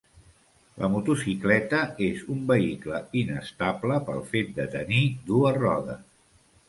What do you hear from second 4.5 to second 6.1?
de tenir dues rodes.